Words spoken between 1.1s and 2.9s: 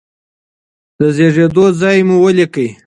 زیږیدو ځای مو ولیکئ.